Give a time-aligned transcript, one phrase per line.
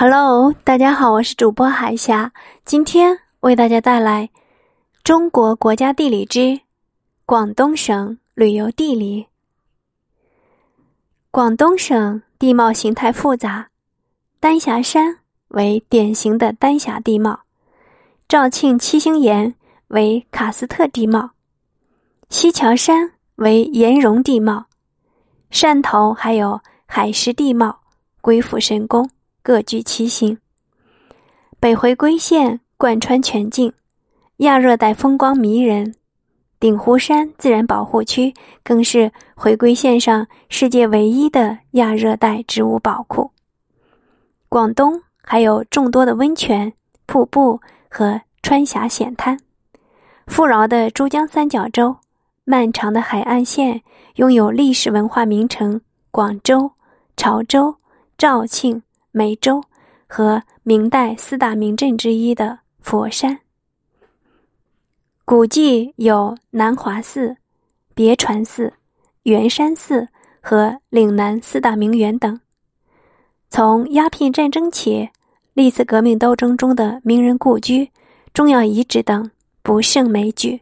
[0.00, 2.32] Hello，大家好，我是主播海霞，
[2.64, 4.30] 今天为大家带来
[5.02, 6.60] 《中国国家地理之
[7.26, 9.24] 广东省旅游地理》。
[11.32, 13.70] 广东省地貌形态复杂，
[14.38, 17.40] 丹霞山为典型的丹霞地貌，
[18.28, 19.56] 肇庆七星岩
[19.88, 21.30] 为喀斯特地貌，
[22.30, 24.66] 西樵山为岩溶地貌，
[25.50, 27.80] 汕头还有海蚀地貌，
[28.20, 29.10] 鬼斧神工。
[29.48, 30.36] 各具其形。
[31.58, 33.72] 北回归线贯穿全境，
[34.36, 35.94] 亚热带风光迷人。
[36.60, 43.30] 鼎湖山自然保护区更是回归线上世界唯一的亚热带植物宝库。
[44.50, 46.70] 广东还有众多的温泉、
[47.06, 47.58] 瀑布
[47.88, 49.40] 和川峡险滩。
[50.26, 51.96] 富饶的珠江三角洲，
[52.44, 53.80] 漫长的海岸线，
[54.16, 55.80] 拥有历史文化名城
[56.10, 56.70] 广州、
[57.16, 57.74] 潮州、
[58.18, 58.82] 肇庆。
[59.18, 59.60] 梅州
[60.06, 63.40] 和明代四大名镇之一的佛山，
[65.24, 67.36] 古迹有南华寺、
[67.96, 68.74] 别传寺、
[69.24, 70.06] 圆山寺
[70.40, 72.38] 和岭南四大名园等。
[73.50, 75.08] 从鸦片战争起，
[75.52, 77.90] 历次革命斗争中的名人故居、
[78.32, 79.28] 重要遗址等
[79.64, 80.60] 不胜枚举。